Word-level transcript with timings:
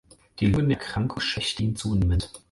Die 0.39 0.47
Lungenerkrankung 0.47 1.19
schwächte 1.19 1.61
ihn 1.61 1.75
zunehmend. 1.75 2.31